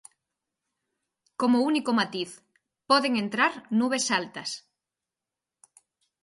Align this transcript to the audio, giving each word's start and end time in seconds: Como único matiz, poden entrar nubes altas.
Como 1.39 1.57
único 1.71 1.91
matiz, 1.99 2.29
poden 2.89 3.13
entrar 3.23 3.53
nubes 3.79 4.05
altas. 4.19 4.49